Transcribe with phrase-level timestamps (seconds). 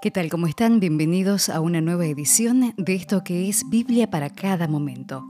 [0.00, 0.30] ¿Qué tal?
[0.30, 0.78] ¿Cómo están?
[0.78, 5.24] Bienvenidos a una nueva edición de esto que es Biblia para cada momento.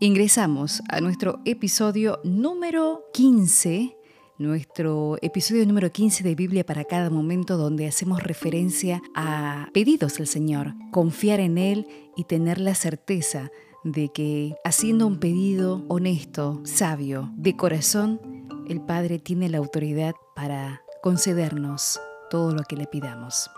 [0.00, 3.96] Ingresamos a nuestro episodio número 15,
[4.38, 10.26] nuestro episodio número 15 de Biblia para cada momento donde hacemos referencia a pedidos del
[10.26, 13.52] Señor, confiar en Él y tener la certeza
[13.84, 18.20] de que haciendo un pedido honesto, sabio, de corazón,
[18.68, 22.00] el Padre tiene la autoridad para concedernos
[22.30, 23.48] todo lo que le pidamos.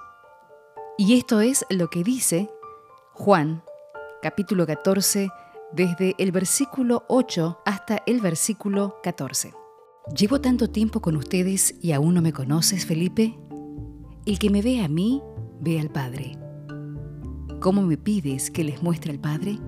[1.01, 2.51] Y esto es lo que dice
[3.15, 3.63] Juan,
[4.21, 5.31] capítulo 14,
[5.73, 9.55] desde el versículo 8 hasta el versículo 14.
[10.15, 13.35] ¿Llevo tanto tiempo con ustedes y aún no me conoces, Felipe?
[14.27, 15.23] El que me ve a mí,
[15.59, 16.37] ve al Padre.
[17.61, 19.59] ¿Cómo me pides que les muestre al Padre?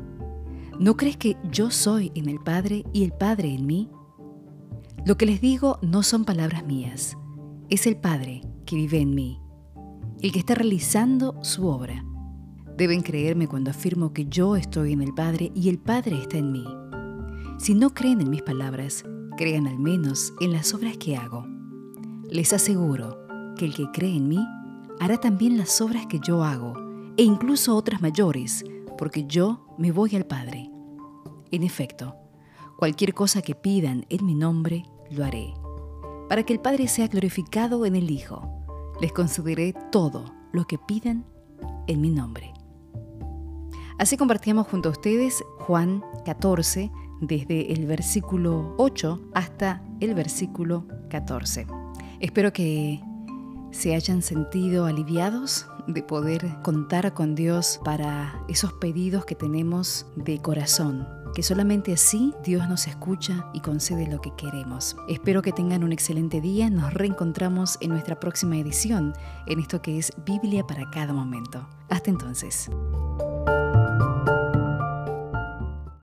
[0.78, 3.91] ¿No crees que yo soy en el Padre y el Padre en mí?
[5.06, 7.16] Lo que les digo no son palabras mías,
[7.70, 9.42] es el Padre que vive en mí
[10.23, 12.05] el que está realizando su obra.
[12.77, 16.53] Deben creerme cuando afirmo que yo estoy en el Padre y el Padre está en
[16.53, 16.64] mí.
[17.59, 19.05] Si no creen en mis palabras,
[19.37, 21.45] crean al menos en las obras que hago.
[22.31, 23.19] Les aseguro
[23.56, 24.47] que el que cree en mí
[25.01, 26.75] hará también las obras que yo hago,
[27.17, 28.64] e incluso otras mayores,
[28.97, 30.70] porque yo me voy al Padre.
[31.51, 32.14] En efecto,
[32.79, 35.53] cualquier cosa que pidan en mi nombre, lo haré,
[36.29, 38.61] para que el Padre sea glorificado en el Hijo
[39.03, 41.27] les concederé todo lo que pidan
[41.89, 42.55] en mi nombre.
[43.98, 51.67] Así compartíamos junto a ustedes Juan 14, desde el versículo 8 hasta el versículo 14.
[52.20, 53.00] Espero que
[53.73, 60.41] se hayan sentido aliviados de poder contar con Dios para esos pedidos que tenemos de
[60.41, 64.97] corazón que solamente así Dios nos escucha y concede lo que queremos.
[65.09, 69.14] Espero que tengan un excelente día, nos reencontramos en nuestra próxima edición,
[69.47, 71.67] en esto que es Biblia para cada momento.
[71.89, 72.70] Hasta entonces.